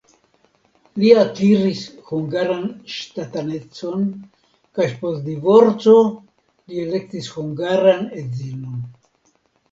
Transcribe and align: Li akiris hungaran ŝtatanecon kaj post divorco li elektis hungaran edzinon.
Li 1.01 1.09
akiris 1.23 1.81
hungaran 2.05 2.63
ŝtatanecon 2.93 4.07
kaj 4.79 4.87
post 5.01 5.21
divorco 5.27 5.93
li 6.05 6.81
elektis 6.85 7.29
hungaran 7.37 8.09
edzinon. 8.23 8.81